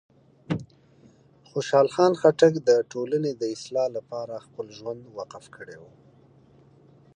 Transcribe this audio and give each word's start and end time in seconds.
خوشحال 1.49 1.87
خان 1.95 2.13
خټک 2.21 2.53
د 2.67 2.69
ټولنې 2.91 3.31
د 3.41 3.43
اصلاح 3.55 3.87
لپاره 3.97 4.43
خپل 4.45 4.65
ژوند 4.77 5.01
وقف 5.17 5.45
کړی 5.55 5.77
و. 5.81 5.83